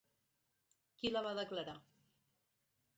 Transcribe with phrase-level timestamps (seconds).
[0.97, 1.79] Qui la va declarar?